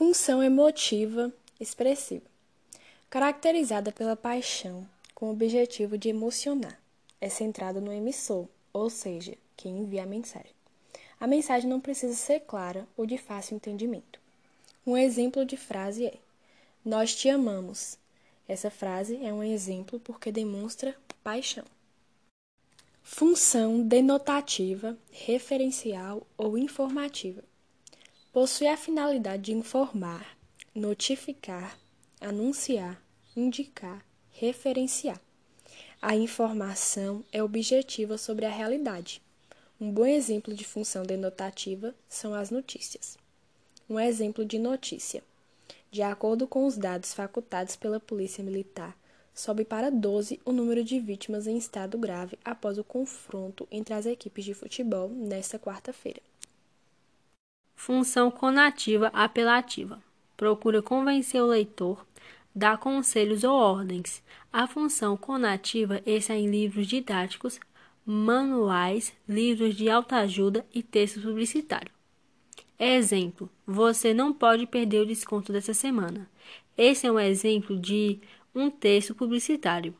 [0.00, 2.24] Função emotiva expressiva,
[3.10, 6.80] caracterizada pela paixão, com o objetivo de emocionar.
[7.20, 10.54] É centrado no emissor, ou seja, quem envia a mensagem.
[11.20, 14.18] A mensagem não precisa ser clara ou de fácil entendimento.
[14.86, 16.14] Um exemplo de frase é:
[16.82, 17.98] Nós te amamos.
[18.48, 21.66] Essa frase é um exemplo porque demonstra paixão.
[23.02, 27.49] Função denotativa, referencial ou informativa.
[28.32, 30.38] Possui a finalidade de informar,
[30.72, 31.76] notificar,
[32.20, 33.02] anunciar,
[33.36, 35.20] indicar, referenciar.
[36.00, 39.20] A informação é objetiva sobre a realidade.
[39.80, 43.18] Um bom exemplo de função denotativa são as notícias.
[43.88, 45.24] Um exemplo de notícia.
[45.90, 48.96] De acordo com os dados facultados pela Polícia Militar,
[49.34, 54.06] sobe para 12 o número de vítimas em estado grave após o confronto entre as
[54.06, 56.20] equipes de futebol nesta quarta-feira.
[57.82, 60.02] Função conativa apelativa.
[60.36, 62.06] Procura convencer o leitor,
[62.54, 64.22] dar conselhos ou ordens.
[64.52, 67.58] A função conativa está em livros didáticos,
[68.04, 71.94] manuais, livros de autoajuda e textos publicitários.
[72.78, 76.28] Exemplo: você não pode perder o desconto dessa semana.
[76.76, 78.20] Esse é um exemplo de
[78.54, 79.94] um texto publicitário.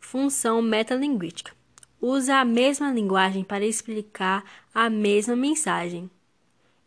[0.00, 1.52] Função metalinguística.
[2.00, 6.10] Usa a mesma linguagem para explicar a mesma mensagem.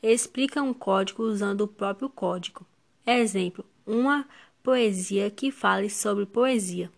[0.04, 2.66] Explica um código usando o próprio código.
[3.08, 4.28] Exemplo: uma
[4.62, 6.92] poesia que fale sobre poesia.